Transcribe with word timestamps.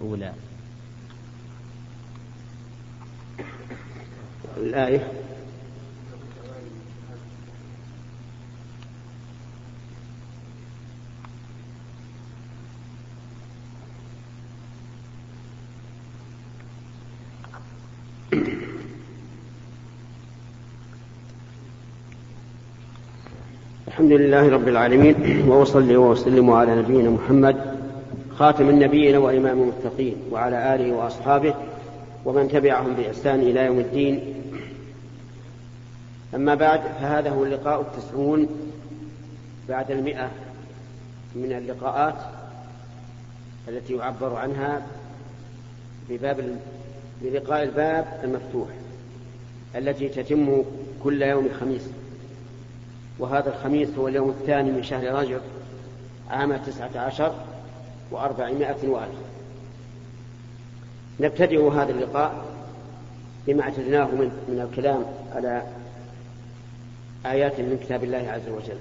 الأولى. 0.00 0.32
الآية. 4.56 5.12
الحمد 23.88 24.12
لله 24.12 24.48
رب 24.48 24.68
العالمين 24.68 25.14
وأصلي 25.48 25.96
وأسلم 25.96 26.50
على 26.50 26.76
نبينا 26.76 27.10
محمد 27.10 27.69
خاتم 28.40 28.68
النبيين 28.68 29.16
وإمام 29.16 29.62
المتقين 29.62 30.16
وعلى 30.30 30.74
آله 30.74 30.92
وأصحابه 30.92 31.54
ومن 32.24 32.48
تبعهم 32.48 32.94
بإحسان 32.94 33.40
إلى 33.40 33.64
يوم 33.64 33.78
الدين. 33.78 34.34
أما 36.34 36.54
بعد 36.54 36.80
فهذا 37.00 37.30
هو 37.30 37.44
اللقاء 37.44 37.80
التسعون 37.80 38.48
بعد 39.68 39.90
المئة 39.90 40.30
من 41.34 41.52
اللقاءات 41.52 42.14
التي 43.68 43.94
يعبر 43.94 44.36
عنها 44.36 44.82
بباب 46.08 46.58
بلقاء 47.22 47.62
الباب 47.62 48.20
المفتوح 48.24 48.68
التي 49.76 50.08
تتم 50.08 50.62
كل 51.04 51.22
يوم 51.22 51.48
خميس. 51.60 51.82
وهذا 53.18 53.48
الخميس 53.48 53.88
هو 53.98 54.08
اليوم 54.08 54.30
الثاني 54.30 54.70
من 54.70 54.82
شهر 54.82 55.14
رجب 55.14 55.40
عام 56.30 56.56
تسعة 56.56 56.98
عشر 56.98 57.34
وأربعمائة 58.10 58.88
وألف. 58.88 59.18
نبتدئ 61.20 61.68
هذا 61.68 61.90
اللقاء 61.90 62.44
بما 63.46 63.62
أعتدناه 63.62 64.06
من, 64.06 64.44
من 64.48 64.68
الكلام 64.70 65.04
على 65.34 65.62
آيات 67.26 67.60
من 67.60 67.78
كتاب 67.84 68.04
الله 68.04 68.30
عز 68.30 68.48
وجل. 68.48 68.78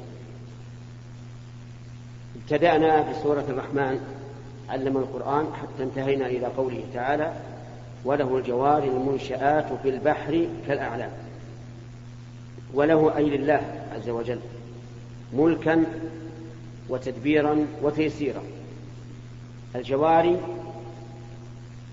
ابتدأنا 2.36 3.12
بسورة 3.12 3.46
الرحمن 3.50 4.00
علم 4.70 4.98
القرآن 4.98 5.54
حتى 5.54 5.84
انتهينا 5.84 6.26
إلى 6.26 6.46
قوله 6.46 6.84
تعالى 6.94 7.34
وله 8.06 8.38
الجوار 8.38 8.84
المنشآت 8.84 9.66
في 9.84 9.90
البحر 9.90 10.48
كالأعلام 10.68 11.12
وله 12.74 13.18
أي 13.18 13.30
لله 13.30 13.62
عز 13.96 14.10
وجل 14.10 14.40
ملكا 15.34 15.84
وتدبيرا 16.90 17.66
وتيسيرا. 17.84 18.42
الجواري 19.76 20.40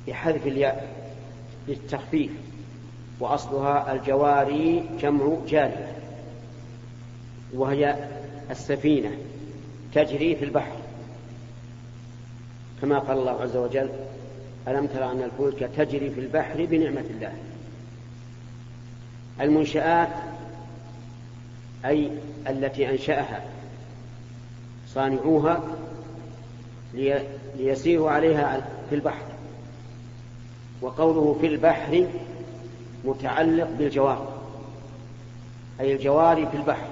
بحذف 0.08 0.46
الياء 0.46 0.88
للتخفيف 1.69 2.30
وأصلها 3.20 3.92
الجواري 3.92 4.84
جمع 5.00 5.36
جارية 5.48 5.92
وهي 7.55 8.08
السفينة 8.50 9.10
تجري 9.94 10.36
في 10.36 10.44
البحر. 10.44 10.77
كما 12.83 12.98
قال 12.98 13.18
الله 13.18 13.42
عز 13.42 13.56
وجل 13.56 13.88
ألم 14.68 14.86
ترى 14.86 15.05
أن 15.05 15.22
الفلك 15.22 15.70
تجري 15.77 16.11
في 16.11 16.20
البحر 16.20 16.64
بنعمة 16.64 17.05
الله؟ 17.11 17.33
المنشآت 19.40 20.08
أي 21.84 22.11
التي 22.48 22.90
أنشأها 22.90 23.44
صانعوها 24.88 25.62
ليسيروا 27.56 28.10
عليها 28.10 28.68
في 28.88 28.94
البحر. 28.94 29.24
وقوله 30.82 31.36
في 31.40 31.46
البحر 31.46 32.06
متعلق 33.04 33.68
بالجوار 33.78 34.32
أي 35.80 35.92
الجوار 35.92 36.46
في 36.46 36.56
البحر. 36.56 36.88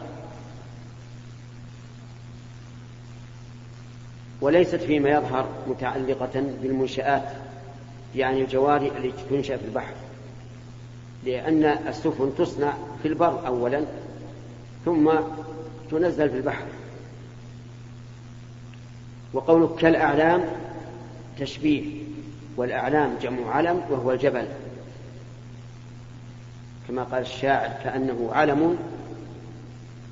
وليست 4.41 4.77
فيما 4.77 5.11
يظهر 5.11 5.49
متعلقة 5.67 6.45
بالمنشآت 6.63 7.29
يعني 8.17 8.43
الجواري 8.43 8.89
التي 8.89 9.25
تنشأ 9.31 9.57
في 9.57 9.65
البحر. 9.65 9.95
لأن 11.25 11.65
السفن 11.65 12.33
تصنع 12.39 12.73
في 13.03 13.09
البر 13.09 13.47
أولا 13.47 13.85
ثم 14.85 15.11
تنزل 15.91 16.31
في 16.31 16.37
البحر. 16.37 16.65
وقولك 19.35 19.75
كالأعلام 19.75 20.45
تشبيه 21.39 21.85
والأعلام 22.57 23.15
جمع 23.23 23.51
علم 23.51 23.83
وهو 23.91 24.13
الجبل. 24.13 24.47
كما 26.89 27.03
قال 27.03 27.23
الشاعر 27.23 27.71
كأنه 27.85 28.31
علم 28.33 28.79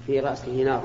في 0.06 0.21
رأسه 0.21 0.53
نار. 0.53 0.83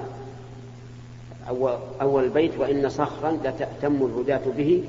أول 2.01 2.23
البيت 2.23 2.57
وإن 2.57 2.89
صخرا 2.89 3.31
لتأتم 3.31 4.05
الهداة 4.05 4.51
به 4.57 4.83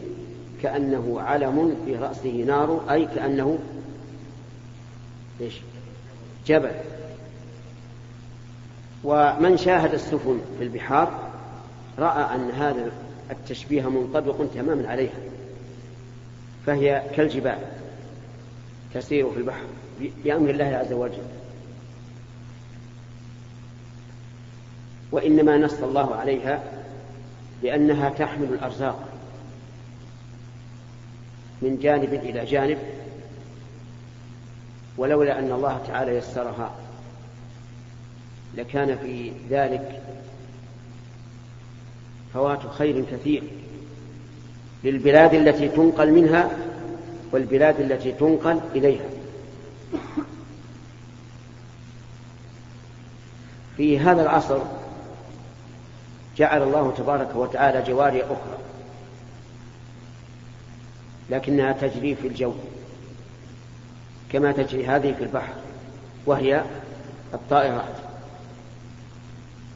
كأنه 0.62 1.20
علم 1.20 1.76
في 1.84 1.96
رأسه 1.96 2.44
نار 2.46 2.80
أي 2.90 3.06
كأنه 3.06 3.58
إيش؟ 5.40 5.54
جبل. 6.46 6.72
ومن 9.04 9.56
شاهد 9.56 9.94
السفن 9.94 10.40
في 10.58 10.64
البحار 10.64 11.30
رأى 11.98 12.34
أن 12.34 12.50
هذا 12.50 12.90
التشبيه 13.30 13.90
منطبق 13.90 14.36
تماما 14.54 14.88
عليها 14.88 15.18
فهي 16.66 17.02
كالجبال 17.16 17.58
تسير 18.94 19.30
في 19.30 19.38
البحر 19.38 19.64
بأمر 20.24 20.50
الله 20.50 20.64
عز 20.64 20.92
وجل. 20.92 21.22
وإنما 25.12 25.56
نص 25.56 25.82
الله 25.82 26.14
عليها 26.14 26.62
لأنها 27.62 28.10
تحمل 28.10 28.48
الأرزاق 28.48 29.08
من 31.62 31.78
جانب 31.78 32.14
إلى 32.14 32.44
جانب 32.44 32.78
ولولا 34.96 35.38
أن 35.38 35.52
الله 35.52 35.84
تعالى 35.86 36.16
يسرها 36.16 36.74
لكان 38.54 38.98
في 38.98 39.32
ذلك 39.50 40.02
فوات 42.34 42.60
خير 42.78 43.04
كثير 43.12 43.42
للبلاد 44.84 45.34
التي 45.34 45.68
تنقل 45.68 46.12
منها 46.12 46.50
والبلاد 47.32 47.80
التي 47.80 48.12
تنقل 48.12 48.60
إليها. 48.74 49.04
في 53.76 53.98
هذا 53.98 54.22
العصر 54.22 54.58
جعل 56.36 56.62
الله 56.62 56.94
تبارك 56.98 57.36
وتعالى 57.36 57.82
جواري 57.82 58.22
أخرى 58.22 58.58
لكنها 61.30 61.72
تجري 61.72 62.14
في 62.14 62.28
الجو 62.28 62.52
كما 64.32 64.52
تجري 64.52 64.86
هذه 64.86 65.12
في 65.12 65.24
البحر 65.24 65.52
وهي 66.26 66.64
الطائرات. 67.34 68.07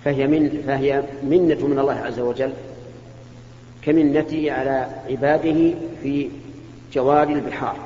فهي 0.04 0.26
من 0.26 0.62
فهي 0.66 1.02
منة 1.22 1.66
من 1.66 1.78
الله 1.78 1.94
عز 1.94 2.20
وجل 2.20 2.52
كمنته 3.82 4.52
على 4.52 4.86
عباده 5.10 5.74
في 6.02 6.28
جوار 6.92 7.28
البحار. 7.28 7.76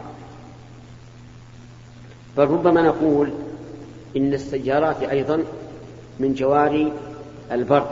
بل 2.37 2.45
ربما 2.45 2.83
نقول 2.83 3.31
إن 4.17 4.35
السيارات 4.35 5.03
أيضا 5.03 5.45
من 6.21 6.35
جوار 6.35 6.93
البر 7.53 7.91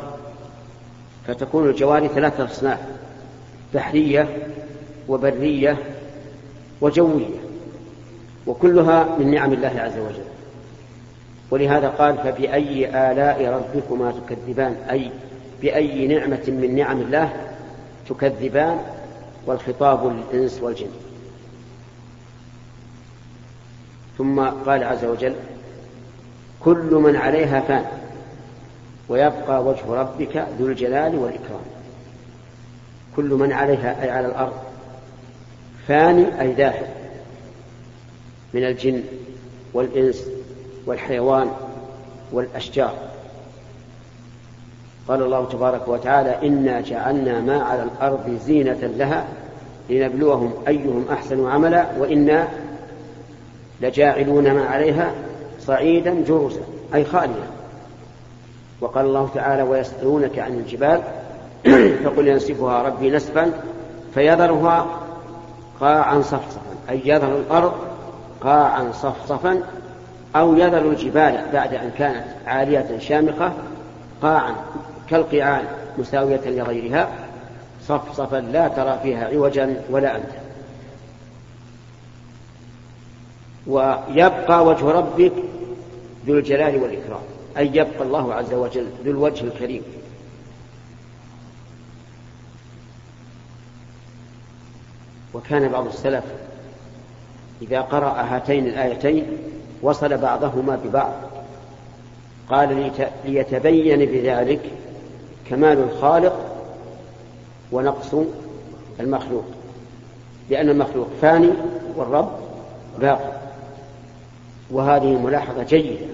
فتكون 1.27 1.69
الجوار 1.69 2.07
ثلاثة 2.07 2.45
أصناف 2.45 2.79
بحرية 3.75 4.29
وبرية 5.09 5.79
وجوية 6.81 7.37
وكلها 8.47 9.17
من 9.19 9.31
نعم 9.31 9.53
الله 9.53 9.81
عز 9.81 9.99
وجل. 9.99 10.25
ولهذا 11.55 11.89
قال 11.89 12.19
فبأي 12.19 12.89
آلاء 12.89 13.47
ربكما 13.47 14.13
تكذبان؟ 14.13 14.77
أي 14.91 15.11
بأي 15.63 16.07
نعمة 16.07 16.43
من 16.49 16.75
نعم 16.75 17.01
الله 17.01 17.33
تكذبان 18.09 18.79
والخطاب 19.47 20.17
للإنس 20.33 20.63
والجن. 20.63 20.91
ثم 24.19 24.41
قال 24.41 24.85
عز 24.85 25.05
وجل 25.05 25.35
كل 26.61 26.95
من 26.95 27.17
عليها 27.17 27.61
فان 27.61 27.85
ويبقى 29.09 29.65
وجه 29.65 29.87
ربك 29.89 30.47
ذو 30.59 30.67
الجلال 30.67 31.17
والإكرام. 31.17 31.65
كل 33.17 33.31
من 33.31 33.53
عليها 33.53 34.03
أي 34.03 34.11
على 34.11 34.27
الأرض 34.27 34.55
فاني 35.89 36.41
أي 36.41 36.53
ذاهب 36.53 36.89
من 38.55 38.65
الجن 38.65 39.03
والإنس 39.75 40.34
والحيوان 40.87 41.51
والأشجار. 42.33 42.95
قال 45.09 45.23
الله 45.23 45.45
تبارك 45.45 45.89
وتعالى 45.89 46.49
إنا 46.49 46.81
جعلنا 46.81 47.41
ما 47.41 47.63
على 47.63 47.83
الأرض 47.83 48.39
زينة 48.47 48.93
لها 48.97 49.25
لنبلوهم 49.91 50.53
أيهم 50.69 51.05
أحسن 51.13 51.49
عملا 51.49 51.87
وإنا 51.99 52.49
لجاعلون 53.81 54.53
ما 54.53 54.65
عليها 54.65 55.13
صعيدا 55.61 56.25
جرزا 56.29 56.63
أي 56.95 57.05
خاليا. 57.05 57.47
وقال 58.81 59.07
الله 59.07 59.29
تعالى 59.35 59.63
ويسألونك 59.63 60.39
عن 60.39 60.53
الجبال 60.53 61.03
فقل 62.05 62.29
ينسفها 62.29 62.83
ربي 62.83 63.11
نسفا 63.11 63.53
فيذرها 64.15 64.87
قاعا 65.81 66.23
صفصفا 66.23 66.61
أي 66.91 67.01
يذر 67.05 67.37
الأرض 67.37 67.73
قاعا 68.41 68.93
صفصفا 68.93 69.63
أو 70.37 70.55
يذر 70.57 70.91
الجبال 70.91 71.45
بعد 71.53 71.75
أن 71.75 71.91
كانت 71.99 72.25
عالية 72.47 72.99
شامخة 72.99 73.53
قاعا 74.23 74.55
كالقيعان 75.11 75.65
مساوية 75.99 76.41
لغيرها 76.47 77.09
صفصفا 77.83 78.37
لا 78.37 78.69
ترى 78.69 78.99
فيها 79.03 79.27
عوجا 79.27 79.83
ولا 79.91 80.17
أمتا. 80.17 80.45
ويبقى 83.67 84.67
وجه 84.67 84.91
ربك 84.91 85.33
ذو 86.27 86.39
الجلال 86.39 86.83
والإكرام 86.83 87.23
أي 87.59 87.67
يبقى 87.67 88.03
الله 88.03 88.35
عز 88.35 88.55
وجل 88.55 88.87
ذو 89.05 89.11
الوجه 89.11 89.45
الكريم. 89.45 89.83
وكان 95.35 95.69
بعض 95.69 95.87
السلف 95.87 96.25
إذا 97.63 97.81
قرأ 97.81 98.09
هاتين 98.09 98.67
الآيتين 98.67 99.27
وصل 99.83 100.17
بعضهما 100.17 100.79
ببعض. 100.85 101.13
قال 102.51 102.91
ليتبين 103.25 103.99
بذلك 103.99 104.61
كمال 105.51 105.79
الخالق 105.79 106.41
ونقص 107.73 108.15
المخلوق 109.01 109.45
لأن 110.51 110.69
المخلوق 110.69 111.09
فاني 111.23 111.51
والرب 111.97 112.31
باقي 113.01 113.33
وهذه 114.71 115.19
ملاحظة 115.19 115.63
جيدة 115.63 116.07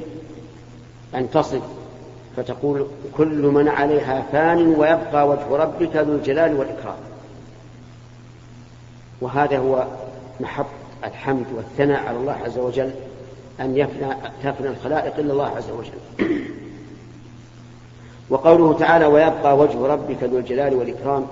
أن 1.14 1.30
تصل 1.30 1.60
فتقول 2.36 2.86
كل 3.16 3.42
من 3.42 3.68
عليها 3.68 4.24
فان 4.32 4.66
ويبقى 4.66 5.28
وجه 5.28 5.56
ربك 5.56 5.96
ذو 5.96 6.14
الجلال 6.14 6.54
والإكرام. 6.54 6.98
وهذا 9.20 9.58
هو 9.58 9.84
محط 10.40 10.66
الحمد 11.04 11.46
والثناء 11.56 12.06
على 12.06 12.16
الله 12.16 12.32
عز 12.32 12.58
وجل 12.58 12.90
أن 13.60 13.76
يفنى 13.76 14.14
تفنى 14.44 14.68
الخلائق 14.68 15.18
إلا 15.18 15.32
الله 15.32 15.46
عز 15.46 15.70
وجل. 15.70 16.28
وقوله 18.30 18.78
تعالى 18.78 19.06
ويبقى 19.06 19.58
وجه 19.58 19.86
ربك 19.86 20.22
ذو 20.22 20.38
الجلال 20.38 20.74
والإكرام 20.74 21.26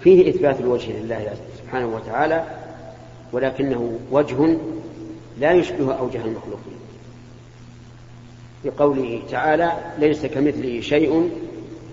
فيه 0.00 0.30
إثبات 0.30 0.60
الوجه 0.60 0.92
لله 0.92 1.34
سبحانه 1.58 1.86
وتعالى 1.86 2.44
ولكنه 3.32 3.98
وجه 4.10 4.58
لا 5.40 5.52
يشبه 5.52 5.94
أوجه 5.94 6.24
المخلوقين. 6.24 6.78
بقوله 8.64 9.22
تعالى 9.30 9.72
ليس 9.98 10.26
كمثله 10.26 10.80
شيء 10.80 11.30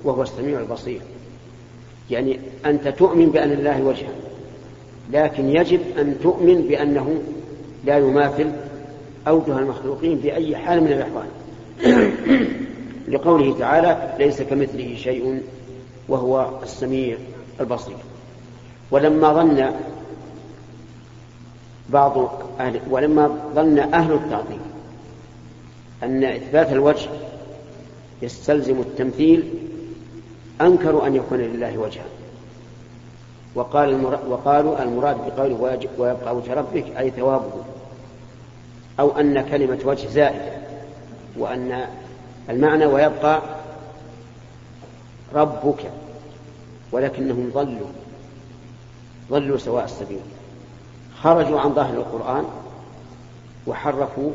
وهو 0.04 0.24
السميع 0.24 0.60
البصير 0.60 1.02
يعني 2.12 2.40
أنت 2.66 2.88
تؤمن 2.88 3.30
بأن 3.30 3.52
الله 3.52 3.82
وجها 3.82 4.10
لكن 5.12 5.50
يجب 5.50 5.80
أن 6.00 6.16
تؤمن 6.24 6.62
بأنه 6.62 7.22
لا 7.86 7.98
يماثل 7.98 8.52
أوجه 9.28 9.60
المخلوقين 9.60 10.18
بأي 10.18 10.58
حال 10.58 10.82
من 10.82 10.92
الأحوال. 10.92 11.28
لقوله 13.14 13.60
تعالى 13.60 14.14
ليس 14.20 14.42
كمثله 14.42 14.96
شيء 14.96 15.42
وهو 16.10 16.50
السميع 16.64 17.18
البصير. 17.62 17.96
ولما 18.92 19.34
ظن 19.34 19.72
بعض 21.90 22.42
أهل 22.60 22.80
ولما 22.90 23.52
ظن 23.56 23.80
أهل 23.80 24.14
التعطيل 24.14 24.60
أن 26.04 26.24
إثبات 26.24 26.72
الوجه 26.72 27.10
يستلزم 28.22 28.80
التمثيل 28.80 29.44
أنكروا 30.62 31.08
أن 31.08 31.16
يكون 31.16 31.38
لله 31.38 31.78
وجها. 31.78 32.06
وقال 33.56 33.90
المراد 33.90 34.28
وقالوا 34.28 34.84
المراد 34.84 35.18
بقوله 35.18 35.80
ويبقى 35.98 36.36
وجه 36.36 36.54
ربك 36.54 36.98
أي 36.98 37.12
ثوابه. 37.12 37.52
أو 39.00 39.20
أن 39.20 39.42
كلمة 39.42 39.80
وجه 39.86 40.08
زائدة 40.08 40.58
وأن 41.38 41.86
المعنى 42.50 42.86
ويبقى 42.86 43.42
ربك 45.34 45.92
ولكنهم 46.92 47.52
ضلوا 47.54 47.88
ضلوا 49.30 49.58
سواء 49.58 49.86
السبيل. 49.86 50.22
خرجوا 51.22 51.60
عن 51.60 51.74
ظاهر 51.74 51.94
القرآن 51.94 52.46
وحرفوا 53.68 54.32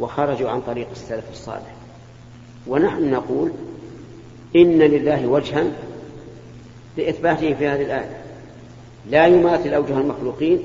وخرجوا 0.00 0.50
عن 0.50 0.60
طريق 0.60 0.88
السلف 0.92 1.30
الصالح. 1.30 1.74
ونحن 2.66 3.10
نقول 3.10 3.52
إن 4.56 4.78
لله 4.78 5.26
وجها 5.26 5.64
لإثباته 6.96 7.54
في 7.54 7.66
هذه 7.66 7.82
الآية. 7.82 8.16
لا 9.10 9.26
يماثل 9.26 9.74
أوجه 9.74 9.98
المخلوقين 9.98 10.60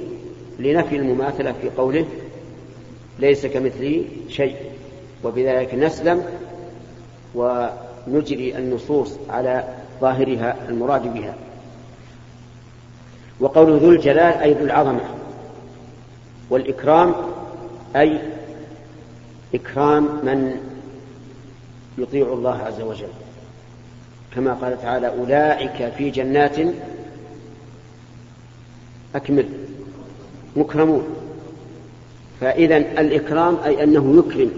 لنفي 0.59 0.95
المماثلة 0.95 1.51
في 1.61 1.69
قوله 1.69 2.05
ليس 3.19 3.45
كمثله 3.45 4.05
شيء. 4.29 4.55
وبذلك 5.23 5.75
نسلم 5.75 6.23
ونجري 7.35 8.57
النصوص 8.57 9.17
على 9.29 9.63
ظاهرها 10.01 10.55
المراد 10.69 11.13
بها. 11.13 11.35
وقول 13.39 13.79
ذو 13.79 13.91
الجلال 13.91 14.33
أي 14.33 14.53
ذو 14.53 14.65
العظمة. 14.65 15.05
والإكرام 16.49 17.15
أي 17.95 18.19
إكرام 19.55 20.03
من 20.03 20.55
يطيع 21.97 22.33
الله 22.33 22.57
عز 22.57 22.81
وجل. 22.81 23.28
كما 24.35 24.53
قال 24.53 24.81
تعالى 24.81 25.07
أولئك 25.07 25.93
في 25.97 26.09
جنات 26.09 26.57
أكمل 29.15 29.49
مكرمون. 30.55 31.03
فإذا 32.41 32.77
الإكرام 32.77 33.57
أي 33.65 33.83
أنه 33.83 34.17
يكرم 34.17 34.51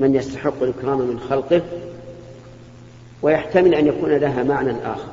من 0.00 0.14
يستحق 0.14 0.62
الإكرام 0.62 0.98
من 0.98 1.20
خلقه 1.20 1.62
ويحتمل 3.22 3.74
أن 3.74 3.86
يكون 3.86 4.10
لها 4.10 4.42
معنى 4.42 4.70
آخر 4.70 5.12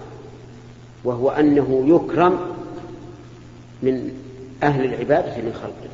وهو 1.03 1.29
أنه 1.29 1.83
يكرم 1.87 2.39
من 3.83 4.11
أهل 4.63 4.85
العبادة 4.85 5.37
من 5.37 5.53
خلقه. 5.53 5.89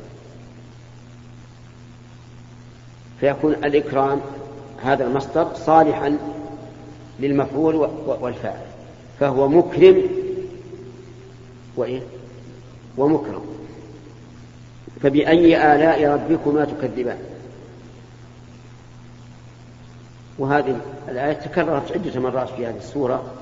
فيكون 3.20 3.52
الإكرام 3.52 4.20
هذا 4.82 5.06
المصدر 5.06 5.48
صالحا 5.54 6.18
للمفعول 7.20 7.74
والفاعل. 8.06 8.66
فهو 9.20 9.48
مكرم 9.48 10.02
وإيه؟ 11.76 12.00
ومكرم. 12.96 13.44
فبأي 15.02 15.74
آلاء 15.74 16.04
ربكما 16.06 16.64
تكذبان. 16.64 17.18
وهذه 20.38 20.80
الآية 21.08 21.32
تكررت 21.32 21.92
عدة 21.92 22.20
مرات 22.20 22.48
في 22.48 22.66
هذه 22.66 22.76
السورة 22.76 23.32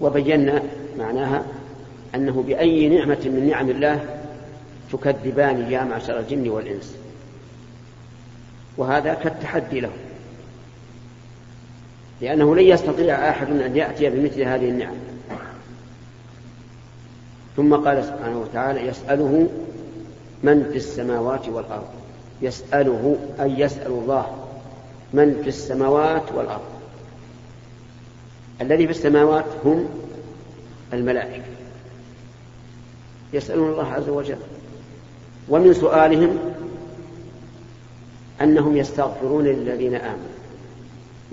وبينا 0.00 0.62
معناها 0.98 1.44
أنه 2.14 2.44
بأي 2.46 2.88
نعمة 2.88 3.20
من 3.24 3.48
نعم 3.50 3.70
الله 3.70 4.04
تكذبان 4.92 5.72
يا 5.72 5.84
معشر 5.84 6.18
الجن 6.18 6.48
والإنس. 6.48 6.96
وهذا 8.76 9.14
كالتحدي 9.14 9.80
له 9.80 9.90
لأنه 12.20 12.56
لن 12.56 12.64
يستطيع 12.64 13.28
أحد 13.30 13.50
أن 13.50 13.76
يأتي 13.76 14.10
بمثل 14.10 14.42
هذه 14.42 14.68
النعم. 14.68 14.94
ثم 17.56 17.74
قال 17.74 18.04
سبحانه 18.04 18.40
وتعالى 18.40 18.86
يسأله 18.86 19.48
من 20.42 20.68
في 20.70 20.76
السماوات 20.76 21.48
والأرض. 21.48 21.88
يسأله 22.42 23.16
أي 23.40 23.60
يسأل 23.60 23.90
الله 23.90 24.46
من 25.12 25.40
في 25.42 25.48
السماوات 25.48 26.32
والأرض. 26.32 26.64
الذي 28.60 28.84
في 28.84 28.90
السماوات 28.90 29.44
هم 29.64 29.88
الملائكة. 30.92 31.44
يسألون 33.32 33.70
الله 33.70 33.92
عز 33.92 34.08
وجل. 34.08 34.38
ومن 35.48 35.74
سؤالهم 35.74 36.38
أنهم 38.40 38.76
يستغفرون 38.76 39.44
للذين 39.44 39.94
آمنوا. 39.94 40.33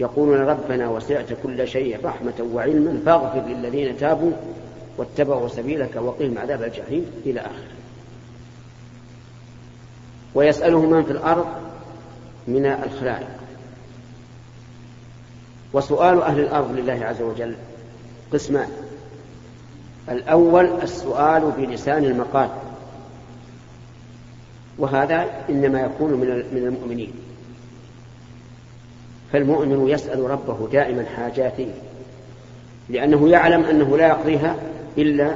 يقولون 0.02 0.38
ربنا 0.38 0.90
وسعت 0.90 1.34
كل 1.44 1.68
شيء 1.68 2.06
رحمة 2.06 2.48
وعلما 2.54 3.00
فاغفر 3.06 3.48
للذين 3.48 3.98
تابوا 3.98 4.32
واتبعوا 4.98 5.48
سبيلك 5.48 5.96
وقهم 5.96 6.38
عذاب 6.38 6.64
الجحيم 6.64 7.06
إلى 7.26 7.40
آخره. 7.40 7.76
ويسأله 10.36 10.82
من 10.82 11.04
في 11.04 11.12
الأرض 11.12 11.46
من 12.48 12.66
الخلائق. 12.66 13.28
وسؤال 15.74 16.22
أهل 16.22 16.40
الأرض 16.40 16.72
لله 16.72 17.06
عز 17.06 17.22
وجل 17.22 17.56
قسمان. 18.34 18.70
الأول 20.10 20.70
السؤال 20.84 21.52
بلسان 21.58 22.04
المقال. 22.04 22.50
وهذا 24.78 25.26
إنما 25.50 25.82
يكون 25.82 26.14
من 26.54 26.64
المؤمنين. 26.68 27.14
فالمؤمن 29.34 29.90
يسأل 29.90 30.30
ربه 30.30 30.68
دائما 30.72 31.06
حاجاته 31.16 31.68
لأنه 32.90 33.30
يعلم 33.30 33.64
أنه 33.64 33.98
لا 33.98 34.08
يقضيها 34.08 34.56
إلا 34.98 35.36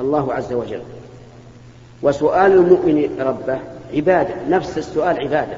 الله 0.00 0.34
عز 0.34 0.52
وجل. 0.52 0.82
وسؤال 2.02 2.52
المؤمن 2.52 3.20
ربه 3.20 3.58
عبادة 3.94 4.34
نفس 4.48 4.78
السؤال 4.78 5.20
عبادة 5.20 5.56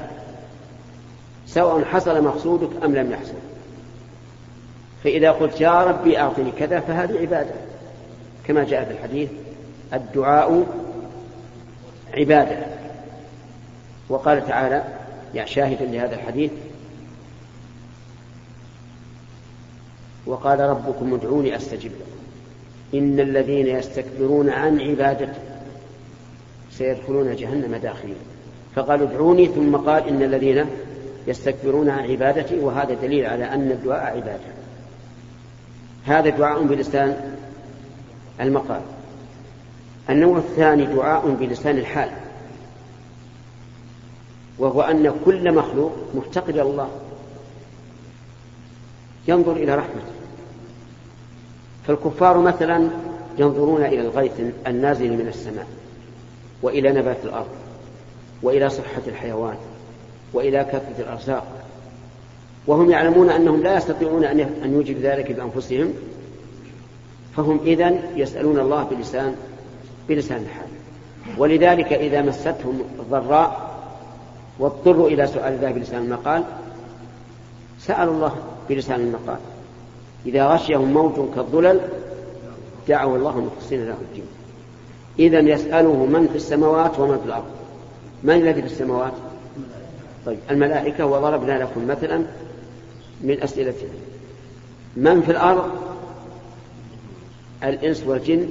سواء 1.47 1.83
حصل 1.83 2.23
مقصودك 2.23 2.69
أم 2.83 2.95
لم 2.95 3.11
يحصل. 3.11 3.33
فإذا 5.03 5.31
قلت 5.31 5.61
يا 5.61 5.83
ربي 5.83 6.17
أعطني 6.17 6.51
كذا 6.51 6.79
فهذه 6.79 7.19
عبادة. 7.19 7.53
كما 8.47 8.63
جاء 8.63 8.83
في 8.83 8.91
الحديث 8.91 9.29
الدعاء 9.93 10.65
عبادة. 12.13 12.57
وقال 14.09 14.47
تعالى 14.47 14.83
يا 15.33 15.45
شاهدا 15.45 15.85
لهذا 15.85 16.15
الحديث 16.15 16.51
وقال 20.25 20.59
ربكم 20.59 21.13
ادعوني 21.13 21.55
أستجب 21.55 21.91
لكم. 21.91 22.13
إن 22.93 23.19
الذين 23.19 23.67
يستكبرون 23.67 24.49
عن 24.49 24.79
عبادتي 24.79 25.39
سيدخلون 26.71 27.35
جهنم 27.35 27.75
داخلين. 27.75 28.15
فقال 28.75 29.01
ادعوني 29.01 29.47
ثم 29.47 29.75
قال 29.75 30.07
إن 30.07 30.23
الذين 30.23 30.65
يستكبرون 31.27 31.89
عن 31.89 31.99
عبادتي 31.99 32.59
وهذا 32.59 32.93
دليل 32.93 33.25
على 33.25 33.45
أن 33.45 33.71
الدعاء 33.71 34.15
عبادة. 34.15 34.53
هذا 36.05 36.29
دعاء 36.29 36.63
بلسان 36.63 37.35
المقال. 38.41 38.81
النوع 40.09 40.37
الثاني 40.37 40.85
دعاء 40.85 41.29
بلسان 41.39 41.77
الحال 41.77 42.09
وهو 44.59 44.81
أن 44.81 45.13
كل 45.25 45.51
مخلوق 45.51 45.91
مفتقر 46.15 46.61
الله. 46.61 46.89
ينظر 49.27 49.51
إلى 49.51 49.75
رحمته. 49.75 50.13
فالكفار 51.87 52.37
مثلا 52.37 52.89
ينظرون 53.37 53.85
إلى 53.85 54.01
الغيث 54.01 54.31
النازل 54.67 55.09
من 55.09 55.27
السماء 55.27 55.67
وإلى 56.61 56.91
نبات 56.91 57.17
الأرض 57.23 57.47
وإلى 58.41 58.69
صحة 58.69 59.01
الحيوان 59.07 59.55
وإلى 60.33 60.63
كثرة 60.63 60.95
الأرزاق. 60.99 61.47
وهم 62.67 62.91
يعلمون 62.91 63.29
أنهم 63.29 63.63
لا 63.63 63.77
يستطيعون 63.77 64.23
أن 64.25 64.73
يوجدوا 64.73 65.01
ذلك 65.01 65.31
بأنفسهم 65.31 65.93
فهم 67.35 67.59
إذن 67.65 67.99
يسألون 68.15 68.59
الله 68.59 68.83
بلسان 68.83 69.35
بلسان 70.09 70.37
الحال. 70.37 70.67
ولذلك 71.37 71.93
إذا 71.93 72.21
مستهم 72.21 72.81
ضراء 73.09 73.73
واضطروا 74.59 75.07
إلى 75.09 75.27
سؤال 75.27 75.53
الله 75.53 75.71
بلسان 75.71 76.03
المقال 76.03 76.43
سألوا 77.79 78.13
الله 78.13 78.35
بلسان 78.69 78.99
المقال 78.99 79.37
إذا 80.25 80.47
غشيهم 80.47 80.93
موج 80.93 81.35
كالظلل 81.35 81.79
دعوا 82.87 83.17
الله 83.17 83.39
مخلصين 83.39 83.85
له 83.85 83.97
الدين. 84.01 84.25
إذا 85.19 85.39
يسأله 85.39 86.05
من 86.05 86.27
في 86.27 86.35
السماوات 86.35 86.99
ومن 86.99 87.17
في 87.17 87.25
الأرض. 87.25 87.51
من 88.23 88.35
الذي 88.35 88.61
في 88.61 88.67
السماوات؟ 88.67 89.13
طيب 90.25 90.39
الملائكة 90.51 91.05
وضربنا 91.05 91.63
لكم 91.63 91.87
مثلا 91.87 92.23
من 93.21 93.43
أسئلتهم 93.43 93.89
من 94.95 95.21
في 95.21 95.31
الأرض؟ 95.31 95.69
الإنس 97.63 98.03
والجن. 98.07 98.47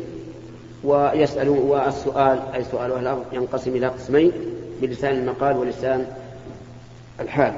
ويسألون 0.85 1.59
والسؤال 1.59 2.41
أي 2.55 2.65
سؤال 2.65 2.93
أهل 2.93 3.01
الأرض 3.01 3.25
ينقسم 3.33 3.77
إلى 3.77 3.87
قسمين 3.87 4.33
بلسان 4.83 5.15
المقال 5.15 5.57
ولسان 5.57 6.07
الحال 7.21 7.55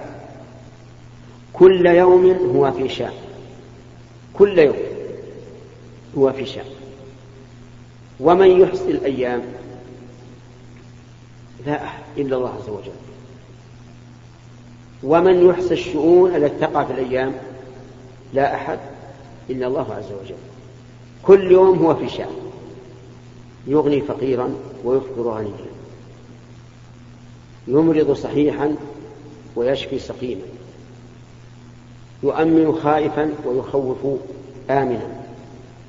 كل 1.55 1.87
يوم 1.87 2.31
هو 2.57 2.73
في 2.73 2.89
شأن. 2.89 3.13
كل 4.35 4.59
يوم 4.59 4.77
هو 6.19 6.33
في 6.33 6.47
شأن. 6.47 6.65
ومن 8.21 8.61
يحصي 8.61 8.91
الأيام 8.91 9.43
لا 11.67 11.85
أحد 11.85 12.03
إلا 12.17 12.37
الله 12.37 12.49
عز 12.49 12.69
وجل. 12.69 12.93
ومن 15.03 15.49
يحصي 15.49 15.75
الشؤون 15.75 16.35
التي 16.35 16.59
تقع 16.59 16.85
في 16.85 16.93
الأيام 16.93 17.35
لا 18.35 18.55
أحد 18.55 18.79
إلا 19.51 19.67
الله 19.67 19.95
عز 19.95 20.13
وجل. 20.23 20.39
كل 21.23 21.53
يوم 21.53 21.79
هو 21.79 21.95
في 21.95 22.09
شأن. 22.09 22.37
يغني 23.67 24.01
فقيرا 24.01 24.55
ويفطر 24.85 25.23
غنيا 25.23 25.67
يمرض 27.69 28.13
صحيحا 28.13 28.77
ويشفي 29.57 29.99
سقيما. 29.99 30.54
يؤمن 32.25 32.79
خائفا 32.83 33.31
ويخوف 33.47 33.99
آمنا. 34.71 35.09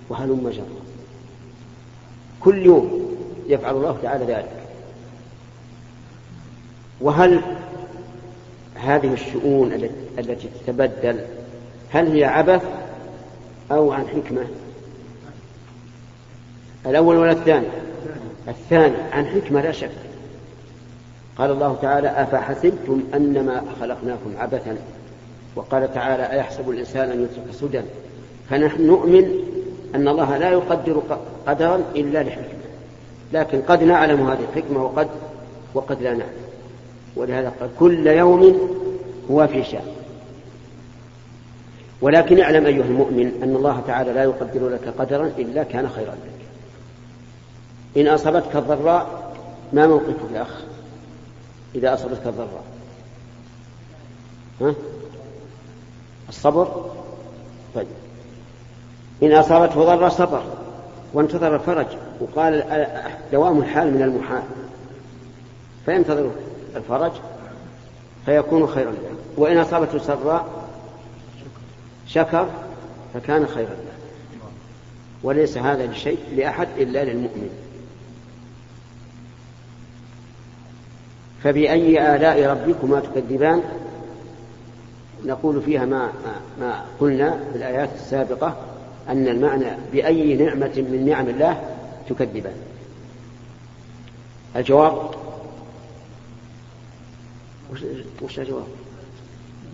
وهلم 0.10 0.50
جرا. 0.50 0.66
كل 2.40 2.66
يوم 2.66 3.16
يفعل 3.48 3.76
الله 3.76 3.98
تعالى 4.04 4.26
ذلك. 4.26 4.52
وهل 7.02 7.42
هذه 8.76 9.14
الشؤون 9.14 9.74
التي 10.20 10.50
تتبدل 10.66 11.20
هل 11.92 12.12
هي 12.12 12.24
عبث 12.24 12.64
أو 13.72 13.92
عن 13.92 14.08
حكمة؟ 14.08 14.46
الأول 16.86 17.18
ولا 17.18 17.32
الثاني؟ 17.32 17.68
الثاني 18.48 18.96
عن 19.12 19.26
حكمة 19.26 19.62
لا 19.62 19.72
شك. 19.72 19.92
قال 21.38 21.52
الله 21.52 21.78
تعالى 21.82 22.08
أفحسبتم 22.08 23.04
أنما 23.14 23.64
خلقناكم 23.80 24.34
عبثا 24.38 24.78
وقال 25.56 25.94
تعالى 25.94 26.32
أيحسب 26.32 26.70
الإنسان 26.70 27.10
أن 27.12 27.24
يترك 27.24 27.56
سدى؟ 27.56 27.82
فنحن 28.50 28.88
نؤمن 28.88 29.40
أن 29.96 30.08
الله 30.08 30.38
لا 30.38 30.50
يقدر 30.50 31.02
قدرا 31.48 31.84
إلا 31.96 32.24
لحكمة. 32.24 32.46
لكن 33.34 33.62
قد 33.62 33.84
نعلم 33.84 34.28
هذه 34.28 34.46
الحكمة 34.54 34.84
وقد 34.84 35.08
وقد 35.74 36.02
لا 36.02 36.14
نعلم. 36.14 36.46
ولهذا 37.16 37.54
قال 37.60 37.70
كل 37.80 38.08
يوم 38.08 38.70
هو 39.32 39.48
في 39.48 39.64
شأن. 39.64 39.88
ولكن 42.02 42.40
اعلم 42.40 42.66
أيها 42.66 42.86
المؤمن 42.86 43.40
أن 43.44 43.56
الله 43.56 43.84
تعالى 43.88 44.14
لا 44.14 44.24
يقدر 44.24 44.70
لك 44.70 44.94
قدرا 44.98 45.32
إلا 45.38 45.64
كان 45.64 45.90
خيرا 45.90 46.12
لك. 46.12 46.36
إن 47.98 48.08
أصابتك 48.08 48.56
الضراء 48.56 49.34
ما 49.74 49.88
موقفك 49.88 50.32
يا 50.34 50.42
أخ؟ 50.42 50.62
إذا 51.76 51.94
أصابتك 51.94 52.28
الضراء. 52.28 52.64
ها؟ 54.62 54.74
الصبر؟ 56.30 56.92
طيب. 57.76 57.88
إن 59.24 59.32
أصابته 59.32 59.84
ضرة 59.84 60.10
صبر 60.10 60.44
وانتظر 61.14 61.56
الفرج 61.56 61.88
وقال 62.20 62.64
دوام 63.32 63.60
الحال 63.60 63.94
من 63.94 64.02
المحال. 64.02 64.44
فينتظر 65.86 66.32
الفرج 66.76 67.12
فيكون 68.26 68.68
خيرا 68.68 68.92
له. 68.92 69.16
وإن 69.38 69.58
أصابته 69.58 70.00
سراء 70.00 70.46
شكر 72.08 72.48
فكان 73.14 73.48
خيرا 73.48 73.70
له. 73.70 73.96
وليس 75.24 75.58
هذا 75.58 75.86
لشيء 75.86 76.20
لأحد 76.36 76.68
إلا 76.78 77.04
للمؤمن. 77.04 77.50
فبأي 81.44 82.16
آلاء 82.16 82.46
ربكما 82.46 83.00
تكذبان؟ 83.00 83.64
نقول 85.26 85.62
فيها 85.62 85.86
ما 85.86 86.10
ما 86.60 86.86
قلنا 87.00 87.40
في 87.52 87.58
الآيات 87.58 87.90
السابقة 87.96 88.56
أن 89.10 89.28
المعنى 89.28 89.66
بأي 89.94 90.36
نعمة 90.36 90.86
من 90.92 91.06
نعم 91.10 91.30
الله 91.30 91.62
تكذبان. 92.10 92.54
الجواب؟ 94.56 95.12
وش 98.22 98.40
الجواب؟ 98.40 98.68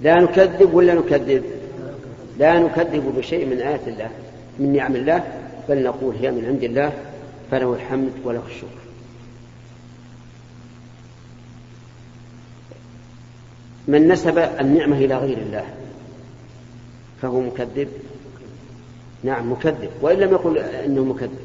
لا 0.02 0.16
نكذب 0.16 0.74
ولا 0.74 0.94
نكذب. 0.94 1.44
لا 2.40 2.60
نكذب 2.60 3.14
بشيء 3.18 3.46
من 3.46 3.58
آيات 3.58 3.88
الله 3.88 4.10
من 4.60 4.74
نعم 4.74 4.96
الله 4.96 5.24
بل 5.70 5.84
نقول 5.84 6.16
هي 6.16 6.32
من 6.32 6.46
عند 6.46 6.64
الله 6.64 6.92
فله 7.52 7.74
الحمد 7.74 8.12
وله 8.26 8.42
الشكر. 8.48 8.91
من 13.88 14.08
نسب 14.08 14.38
النعمة 14.38 14.98
إلى 14.98 15.16
غير 15.16 15.38
الله. 15.38 15.66
فهو 17.22 17.42
مكذب. 17.42 17.88
نعم 19.24 19.52
مكذب. 19.52 19.90
وإن 20.02 20.18
لم 20.18 20.32
يقل 20.32 20.58
إنه 20.58 21.04
مكذب. 21.04 21.40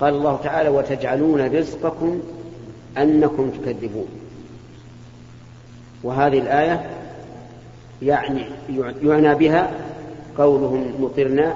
قال 0.00 0.14
الله 0.14 0.36
تعالى 0.36 0.68
وتجعلون 0.68 1.56
رزقكم 1.56 2.20
أنكم 2.98 3.50
تكذبون. 3.50 4.08
وهذه 6.02 6.38
الآية 6.38 6.90
يعني 8.02 8.44
يعنى 9.02 9.34
بها 9.34 9.70
قولهم 10.38 10.94
مطرنا 11.00 11.54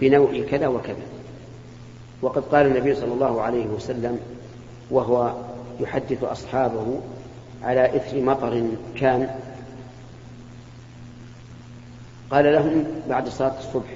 بنوع 0.00 0.40
كذا 0.50 0.66
وكذا. 0.66 1.04
وقد 2.22 2.42
قال 2.42 2.66
النبي 2.66 2.94
صلى 2.94 3.12
الله 3.12 3.42
عليه 3.42 3.66
وسلم 3.66 4.18
وهو 4.90 5.32
يحدث 5.80 6.24
أصحابه 6.24 7.00
على 7.64 7.96
إثر 7.96 8.20
مطر 8.20 8.62
كان. 8.96 9.28
قال 12.30 12.44
لهم 12.52 12.84
بعد 13.08 13.28
صلاة 13.28 13.58
الصبح 13.58 13.90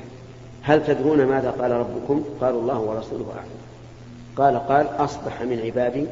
هل 0.62 0.86
تدرون 0.86 1.24
ماذا 1.24 1.50
قال 1.50 1.70
ربكم؟ 1.70 2.24
قالوا 2.40 2.60
الله 2.60 2.80
ورسوله 2.80 3.26
أعلم. 3.36 3.58
قال 4.36 4.68
قال 4.68 5.04
أصبح 5.04 5.42
من 5.42 5.60
عبادي 5.64 6.06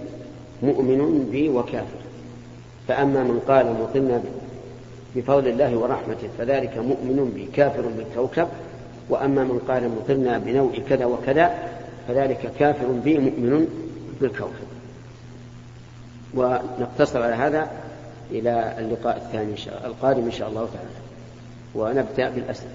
مؤمن 0.62 1.28
بي 1.30 1.48
وكافر. 1.48 1.98
فأما 2.88 3.22
من 3.22 3.40
قال 3.48 3.66
مطلنا 3.82 4.22
بفضل 5.16 5.48
الله 5.48 5.76
ورحمته 5.76 6.28
فذلك 6.38 6.78
مؤمن 6.78 7.32
بي 7.34 7.48
كافر 7.52 7.82
بالكوكب. 7.96 8.48
وأما 9.10 9.44
من 9.44 9.60
قال 9.68 9.90
مطرنا 9.90 10.38
بنوع 10.38 10.70
كذا 10.88 11.04
وكذا 11.04 11.54
فذلك 12.08 12.52
كافر 12.58 12.86
بي 13.04 13.18
مؤمن 13.18 13.66
بالكوكب. 14.20 14.75
ونقتصر 16.36 17.22
على 17.22 17.34
هذا 17.34 17.70
إلى 18.30 18.74
اللقاء 18.78 19.16
الثاني 19.16 19.52
إن 19.52 19.56
شاء 19.56 19.86
القادم 19.86 20.24
إن 20.24 20.32
شاء 20.32 20.48
الله 20.48 20.68
تعالى. 20.74 20.88
ونبدأ 21.74 22.30
بالأسئلة. 22.30 22.70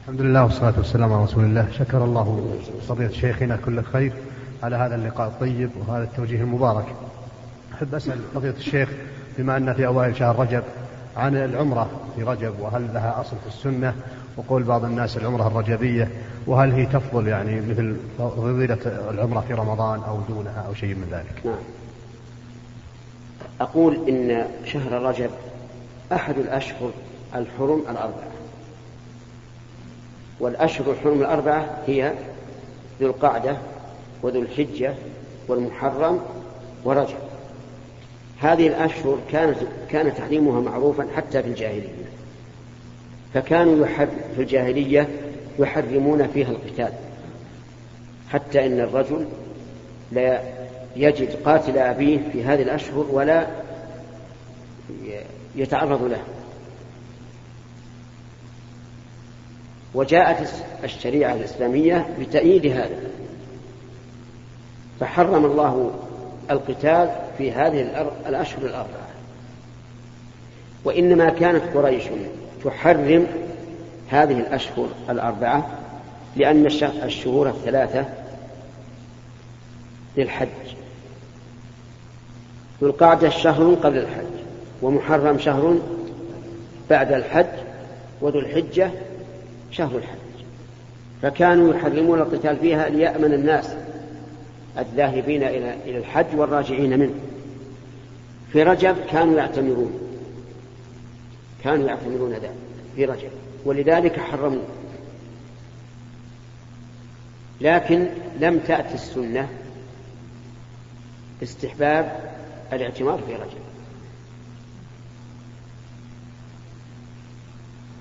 الحمد 0.00 0.20
لله 0.20 0.44
والصلاة 0.44 0.74
والسلام 0.76 1.12
على 1.12 1.24
رسول 1.24 1.44
الله. 1.44 1.68
شكر 1.78 2.04
الله 2.04 2.58
فضيلة 2.88 3.12
شيخنا 3.12 3.58
كل 3.64 3.82
خير 3.82 4.12
على 4.62 4.76
هذا 4.76 4.94
اللقاء 4.94 5.28
الطيب 5.28 5.70
وهذا 5.76 6.04
التوجيه 6.04 6.40
المبارك. 6.40 6.86
أحب 7.74 7.94
أسأل 7.94 8.18
فضيلة 8.34 8.56
الشيخ 8.56 8.88
بما 9.38 9.56
أن 9.56 9.74
في 9.74 9.86
أوائل 9.86 10.16
شهر 10.16 10.38
رجب 10.38 10.62
عن 11.16 11.36
العمرة 11.36 11.90
في 12.16 12.22
رجب 12.22 12.54
وهل 12.60 12.94
لها 12.94 13.20
أصل 13.20 13.36
في 13.36 13.46
السنة؟ 13.46 13.94
وقول 14.38 14.62
بعض 14.62 14.84
الناس 14.84 15.16
العمرة 15.16 15.46
الرجبية 15.46 16.08
وهل 16.46 16.72
هي 16.72 16.86
تفضل 16.86 17.28
يعني 17.28 17.60
مثل 17.60 17.96
فضيلة 18.18 18.78
العمرة 19.10 19.40
في 19.40 19.54
رمضان 19.54 20.00
أو 20.00 20.18
دونها 20.28 20.64
أو 20.68 20.74
شيء 20.74 20.94
من 20.94 21.08
ذلك؟ 21.10 21.46
نعم. 21.46 21.58
أقول 23.60 24.08
إن 24.08 24.46
شهر 24.64 25.02
رجب 25.02 25.30
أحد 26.12 26.38
الأشهر 26.38 26.90
الحرم 27.34 27.82
الأربعة. 27.90 28.28
والأشهر 30.40 30.90
الحرم 30.90 31.20
الأربعة 31.20 31.82
هي 31.86 32.12
ذو 33.00 33.06
القعدة 33.06 33.56
وذو 34.22 34.40
الحجة 34.40 34.94
والمحرم 35.48 36.20
ورجب. 36.84 37.18
هذه 38.40 38.68
الأشهر 38.68 39.18
كانت 39.30 39.58
كان 39.90 40.14
تحريمها 40.14 40.60
معروفا 40.60 41.06
حتى 41.16 41.42
في 41.42 41.48
الجاهلية. 41.48 42.07
فكانوا 43.34 43.86
في 44.36 44.42
الجاهلية 44.42 45.08
يحرمون 45.58 46.28
فيها 46.28 46.50
القتال. 46.50 46.92
حتى 48.30 48.66
إن 48.66 48.80
الرجل 48.80 49.26
لا 50.12 50.42
يجد 50.96 51.42
قاتل 51.44 51.78
أبيه 51.78 52.18
في 52.32 52.44
هذه 52.44 52.62
الأشهر 52.62 53.06
ولا 53.10 53.46
يتعرض 55.56 56.02
له. 56.02 56.22
وجاءت 59.94 60.48
الشريعة 60.84 61.34
الإسلامية 61.34 62.08
بتأييد 62.20 62.66
هذا. 62.66 63.00
فحرم 65.00 65.44
الله 65.44 65.94
القتال 66.50 67.10
في 67.38 67.52
هذه 67.52 68.08
الأشهر 68.26 68.62
الأربعة. 68.62 69.08
وإنما 70.84 71.30
كانت 71.30 71.76
قريش 71.76 72.04
تحرم 72.64 73.26
هذه 74.08 74.38
الأشهر 74.38 74.88
الأربعة 75.10 75.70
لأن 76.36 76.66
الشهور 77.04 77.48
الثلاثة 77.48 78.04
للحج. 80.16 80.48
ذو 82.80 82.88
القعدة 82.88 83.28
شهر 83.28 83.74
قبل 83.74 83.98
الحج 83.98 84.24
ومحرم 84.82 85.38
شهر 85.38 85.78
بعد 86.90 87.12
الحج 87.12 87.46
وذو 88.20 88.38
الحجة 88.38 88.90
شهر 89.70 89.96
الحج. 89.96 90.44
فكانوا 91.22 91.74
يحرمون 91.74 92.18
القتال 92.18 92.56
فيها 92.56 92.88
ليأمن 92.88 93.34
الناس 93.34 93.74
الذاهبين 94.78 95.42
إلى 95.42 95.98
الحج 95.98 96.26
والراجعين 96.36 96.98
منه. 96.98 97.14
في 98.52 98.62
رجب 98.62 98.96
كانوا 99.10 99.36
يعتمرون. 99.38 100.07
كانوا 101.64 101.88
يعتمرون 101.88 102.32
ذلك 102.32 102.54
في 102.96 103.04
رجب. 103.04 103.30
ولذلك 103.64 104.20
حرموا. 104.20 104.64
لكن 107.60 108.08
لم 108.40 108.58
تأتي 108.58 108.94
السنة 108.94 109.48
استحباب 111.42 112.34
الاعتمار 112.72 113.18
في 113.26 113.34
رجب. 113.34 113.58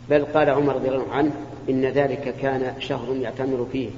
بل 0.09 0.25
قال 0.25 0.49
عمر 0.49 0.75
رضي 0.75 0.89
الله 0.89 1.13
عنه 1.13 1.31
إن 1.69 1.85
ذلك 1.85 2.35
كان 2.41 2.81
شهر 2.81 3.15
يعتمر 3.15 3.67
فيه 3.71 3.89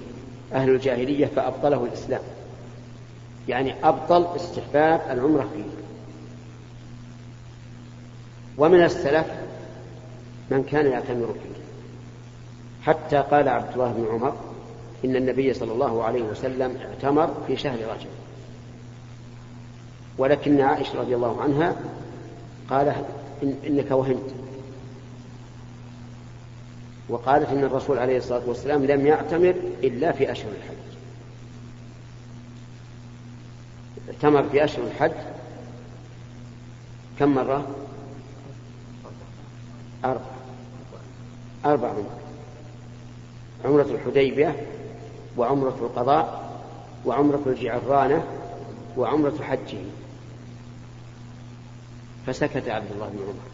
أهل 0.53 0.69
الجاهلية 0.69 1.25
فأبطله 1.25 1.85
الإسلام. 1.85 2.21
يعني 3.47 3.75
أبطل 3.83 4.35
استحباب 4.35 5.01
العمرة 5.09 5.49
فيه. 5.53 5.63
ومن 8.57 8.83
السلف 8.83 9.27
من 10.51 10.63
كان 10.63 10.85
يعتمر 10.85 11.35
فيه. 11.43 11.61
حتى 12.85 13.17
قال 13.17 13.49
عبد 13.49 13.73
الله 13.73 13.91
بن 13.91 14.07
عمر 14.11 14.35
إن 15.05 15.15
النبي 15.15 15.53
صلى 15.53 15.71
الله 15.71 16.03
عليه 16.03 16.21
وسلم 16.21 16.77
اعتمر 16.77 17.33
في 17.47 17.55
شهر 17.55 17.77
رجب. 17.79 18.09
ولكن 20.17 20.61
عائشة 20.61 20.99
رضي 20.99 21.15
الله 21.15 21.41
عنها 21.41 21.75
قال 22.69 22.87
إن 23.43 23.55
إنك 23.67 23.91
وهمت. 23.91 24.33
وقالت 27.09 27.49
إن 27.49 27.63
الرسول 27.63 27.99
عليه 27.99 28.17
الصلاة 28.17 28.41
والسلام 28.47 28.85
لم 28.85 29.07
يعتمر 29.07 29.55
إلا 29.83 30.11
في 30.11 30.31
أشهر 30.31 30.51
الحج. 30.51 30.75
اعتمر 34.09 34.43
في 34.49 34.63
أشهر 34.63 34.83
الحج 34.83 35.11
كم 37.19 37.35
مرة؟ 37.35 37.67
أربع 40.05 40.38
أربع 41.65 41.87
عمر. 41.87 42.19
عمرة 43.65 43.81
الحديبية 43.91 44.55
وعمرة 45.37 45.75
القضاء 45.81 46.49
وعمرة 47.05 47.41
الجعرانة 47.45 48.23
وعمرة 48.97 49.35
حجه. 49.41 49.77
فسكت 52.27 52.69
عبد 52.69 52.91
الله 52.91 53.07
بن 53.07 53.19
عمر. 53.23 53.49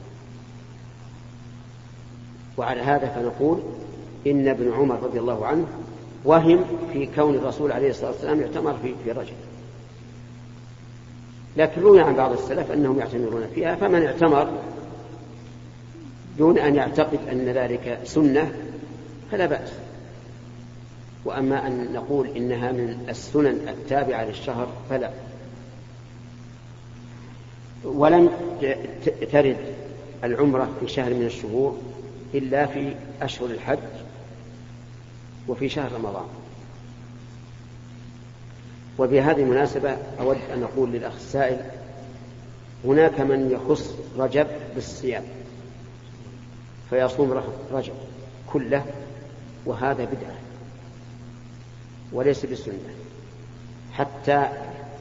وعلى 2.58 2.82
هذا 2.82 3.08
فنقول 3.08 3.60
إن 4.28 4.48
ابن 4.48 4.74
عمر 4.74 5.04
رضي 5.04 5.20
الله 5.20 5.46
عنه 5.46 5.66
وهم 6.26 6.64
في 6.94 7.10
كون 7.16 7.36
الرسول 7.36 7.72
عليه 7.72 7.90
الصلاة 7.90 8.12
والسلام 8.12 8.42
يعتمر 8.42 8.74
في 8.84 8.94
في 9.04 9.12
رجل. 9.12 9.36
لكن 11.58 11.82
روي 11.82 12.02
عن 12.02 12.16
بعض 12.16 12.32
السلف 12.32 12.72
أنهم 12.72 13.00
يعتمرون 13.00 13.48
فيها 13.56 13.76
فمن 13.76 14.06
اعتمر 14.06 14.50
دون 16.38 16.58
أن 16.58 16.76
يعتقد 16.76 17.20
أن 17.32 17.46
ذلك 17.46 18.00
سنة 18.04 18.52
فلا 19.32 19.46
بأس. 19.46 19.70
وأما 21.26 21.68
أن 21.68 21.94
نقول 21.94 22.28
إنها 22.28 22.72
من 22.72 23.06
السنن 23.10 23.68
التابعة 23.68 24.24
للشهر 24.26 24.68
فلا. 24.90 25.12
ولم 27.84 28.30
ترد 29.32 29.58
العمرة 30.24 30.70
في 30.80 30.88
شهر 30.88 31.14
من 31.14 31.26
الشهور 31.26 31.78
إلا 32.34 32.66
في 32.66 32.96
أشهر 33.22 33.50
الحج 33.50 33.80
وفي 35.48 35.70
شهر 35.70 35.92
رمضان. 35.92 36.26
وبهذه 38.98 39.42
المناسبة 39.42 39.98
أود 40.20 40.38
أن 40.54 40.64
أقول 40.64 40.92
للأخ 40.92 41.14
السائل 41.16 41.58
هناك 42.86 43.22
من 43.22 43.52
يخص 43.52 43.96
رجب 44.18 44.48
بالصيام. 44.76 45.24
فيصوم 46.90 47.42
رجب 47.72 47.94
كله 48.54 48.86
وهذا 49.66 50.04
بدعة 50.06 50.36
وليس 52.14 52.46
بسنة 52.46 52.74
حتى 53.94 54.48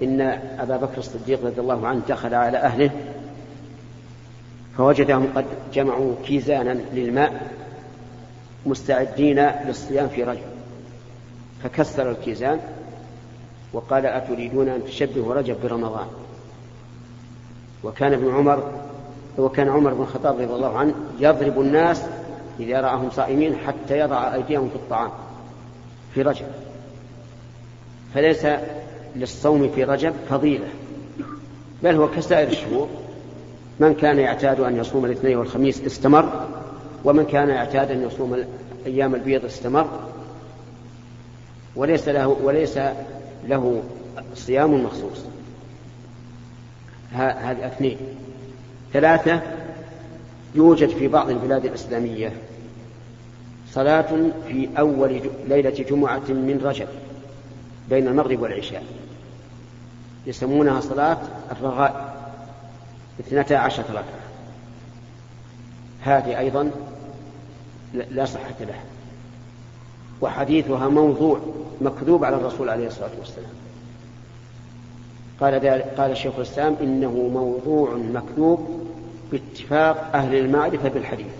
إن 0.03 0.21
أبا 0.59 0.77
بكر 0.77 0.99
الصديق 0.99 1.47
رضي 1.47 1.61
الله 1.61 1.87
عنه 1.87 2.03
دخل 2.09 2.35
على 2.35 2.59
أهله 2.59 2.91
فوجدهم 4.77 5.27
قد 5.35 5.45
جمعوا 5.75 6.15
كيزانا 6.25 6.79
للماء 6.93 7.51
مستعدين 8.67 9.39
للصيام 9.67 10.09
في 10.09 10.25
رجب. 10.25 10.47
فكسر 11.63 12.11
الكيزان 12.11 12.61
وقال 13.73 14.07
أتريدون 14.07 14.69
أن 14.69 14.85
تشبهوا 14.85 15.35
رجب 15.35 15.57
برمضان؟ 15.63 16.07
وكان 17.85 18.13
ابن 18.13 18.35
عمر 18.35 18.73
وكان 19.39 19.69
عمر 19.69 19.95
بن 19.95 20.03
الخطاب 20.03 20.35
رضي 20.35 20.45
الله 20.45 20.79
عنه 20.79 20.95
يضرب 21.21 21.61
الناس 21.61 22.03
إذا 22.61 22.81
رآهم 22.81 23.11
صائمين 23.11 23.57
حتى 23.57 23.99
يضع 23.99 24.35
أيديهم 24.35 24.69
في 24.69 24.77
الطعام 24.77 25.11
في 26.15 26.23
رجب. 26.23 26.47
فليس 28.15 28.47
للصوم 29.17 29.71
في 29.75 29.85
رجب 29.85 30.15
فضيلة 30.29 30.67
بل 31.83 31.95
هو 31.95 32.09
كسائر 32.09 32.49
الشهور. 32.49 32.89
من 33.81 33.95
كان 33.95 34.19
يعتاد 34.19 34.61
أن 34.61 34.77
يصوم 34.77 35.05
الاثنين 35.05 35.37
والخميس 35.37 35.85
استمر 35.85 36.47
ومن 37.05 37.27
كان 37.27 37.49
يعتاد 37.49 37.91
أن 37.91 38.03
يصوم 38.03 38.45
أيام 38.87 39.15
البيض 39.15 39.45
استمر. 39.45 39.89
وليس 41.77 42.09
له 42.09 42.29
وليس 42.29 42.79
له 43.49 43.83
صيام 44.35 44.85
مخصوص. 44.85 45.25
هذه 47.13 47.67
اثنين. 47.67 47.97
ثلاثة 48.95 49.41
يوجد 50.55 50.89
في 50.89 51.09
بعض 51.09 51.31
البلاد 51.31 51.65
الإسلامية 51.65 52.33
صلاة 53.71 54.31
في 54.49 54.69
أول 54.79 55.21
ليلة 55.49 55.71
جمعة 55.71 56.29
من 56.29 56.61
رجب 56.65 56.89
بين 57.91 58.09
المغرب 58.09 58.43
والعشاء. 58.43 58.85
يسمونها 60.27 60.81
صلاة 60.81 61.19
الرغائب 61.51 61.95
اثنتا 63.21 63.55
عشرة 63.55 63.85
ركعة. 63.91 64.25
هذه 66.03 66.39
أيضا 66.39 66.71
لا 67.95 68.25
صحة 68.25 68.55
لها. 68.61 68.85
وحديثها 70.21 70.89
موضوع 70.89 71.41
مكذوب 71.81 72.25
على 72.25 72.37
الرسول 72.37 72.69
عليه 72.69 72.87
الصلاة 72.87 73.11
والسلام. 73.19 73.51
قال 75.41 75.83
قال 75.97 76.11
الشيخ 76.11 76.33
الإسلام 76.37 76.77
إنه 76.81 77.11
موضوع 77.11 77.95
مكذوب 77.95 78.87
باتفاق 79.33 80.11
أهل 80.15 80.35
المعرفة 80.35 80.89
بالحديث. 80.89 81.33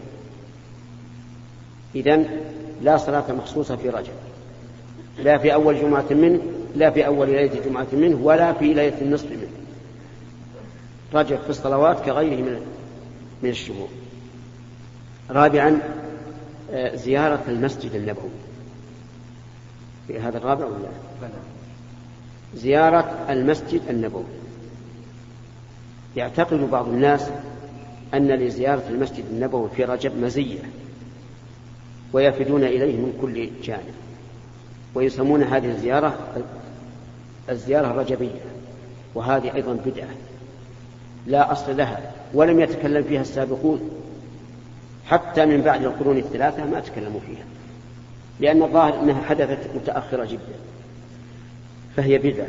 إذن 1.95 2.27
لا 2.83 2.97
صلاة 2.97 3.33
مخصوصة 3.33 3.77
في 3.77 3.89
رجب. 3.89 4.13
لا 5.19 5.39
في 5.39 5.55
أول 5.55 5.81
جمعة 5.81 6.07
منه 6.11 6.41
لا 6.77 6.91
في 6.91 7.07
أول 7.07 7.31
ليلة 7.31 7.61
جمعة 7.67 7.87
منه 7.93 8.17
ولا 8.23 8.53
في 8.53 8.75
ليلة 8.75 9.01
النصف 9.01 9.31
منه. 9.31 9.49
رجب 11.15 11.39
في 11.39 11.51
الصلوات 11.51 12.05
كغيره 12.05 12.43
من 12.43 12.61
من 13.43 13.51
الشهور. 13.51 13.89
رابعا 15.31 15.81
آه، 16.73 16.97
زيارة 16.97 17.43
المسجد 17.49 17.95
النبوي. 17.95 18.31
في 20.07 20.21
هذا 20.21 20.39
الرابع 20.39 20.65
ولا 20.65 20.89
زيارة 22.55 23.27
المسجد 23.31 23.81
النبوي. 23.91 24.25
يعتقد 26.17 26.71
بعض 26.71 26.89
الناس 26.89 27.31
أن 28.15 28.29
لزيارة 28.29 28.83
المسجد 28.91 29.25
النبوي 29.31 29.69
في 29.77 29.85
رجب 29.85 30.19
مزية 30.19 30.59
ويفدون 32.13 32.65
إليه 32.65 32.97
من 32.97 33.19
كل 33.23 33.49
جانب 33.63 33.95
ويسمون 34.95 35.43
هذه 35.43 35.71
الزيارة 35.71 36.19
الزيارة 37.51 37.87
الرجبية 37.87 38.41
وهذه 39.15 39.55
أيضا 39.55 39.73
بدعة. 39.73 40.15
لا 41.27 41.53
أصل 41.53 41.77
لها 41.77 42.13
ولم 42.35 42.61
يتكلم 42.61 43.03
فيها 43.03 43.21
السابقون. 43.21 43.91
حتى 45.07 45.47
من 45.47 45.61
بعد 45.61 45.85
القرون 45.85 46.19
الثلاثة 46.19 46.65
ما 46.65 46.81
تكلموا 46.81 47.21
فيها 47.21 47.45
لأن 48.41 48.63
الظاهر 48.63 49.01
أنها 49.01 49.23
حدثت 49.23 49.77
متأخرة 49.77 50.25
جدا. 50.25 50.55
فهي 51.97 52.19
بدعة. 52.19 52.47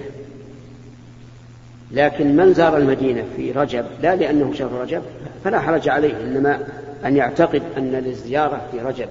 لكن 1.92 2.36
من 2.36 2.54
زار 2.54 2.78
المدينة 2.78 3.26
في 3.36 3.52
رجب 3.52 3.86
لا 4.02 4.16
لأنه 4.16 4.54
شهر 4.54 4.72
رجب 4.72 5.02
فلا 5.44 5.60
حرج 5.60 5.90
عليه 5.90 6.24
إنما 6.24 6.68
أن 7.06 7.16
يعتقد 7.16 7.62
أن 7.78 7.92
للزيارة 7.92 8.68
في 8.72 8.80
رجب 8.80 9.08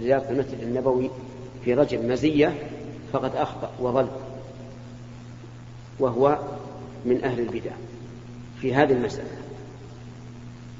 زيارة 0.00 0.30
المسجد 0.30 0.62
النبوي 0.62 1.10
في 1.64 1.74
رجب 1.74 2.04
مزية 2.04 2.54
فقد 3.12 3.36
أخطأ 3.36 3.70
وظل 3.80 4.06
وهو 5.98 6.38
من 7.04 7.24
أهل 7.24 7.40
البدع 7.40 7.70
في 8.60 8.74
هذه 8.74 8.92
المسألة. 8.92 9.28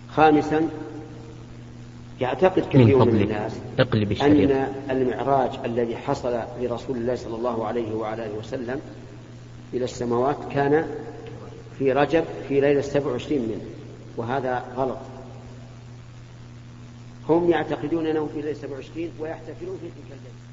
خامسا 0.09 0.68
يعتقد 2.21 2.63
كثير 2.69 2.99
من, 2.99 3.15
من 3.15 3.23
الناس 3.23 3.53
اقلب 3.79 4.13
أن 4.13 4.73
المعراج 4.91 5.51
الذي 5.65 5.97
حصل 5.97 6.41
لرسول 6.61 6.97
الله 6.97 7.15
صلى 7.15 7.37
الله 7.37 7.67
عليه 7.67 7.95
وعلى 7.95 8.27
آله 8.27 8.39
وسلم 8.39 8.81
إلى 9.75 9.85
السماوات 9.85 10.37
كان 10.53 10.87
في 11.79 11.93
رجب 11.93 12.25
في 12.49 12.61
ليلة 12.61 12.81
27 12.81 13.43
منه 13.43 13.65
وهذا 14.17 14.65
غلط. 14.77 14.99
هم 17.29 17.51
يعتقدون 17.51 18.07
أنه 18.07 18.29
في 18.35 18.43
ليلة 18.43 18.55
27 18.55 19.11
ويحتفلون 19.21 19.79
في 19.81 19.87
تلك 19.87 20.05
الليلة. 20.05 20.50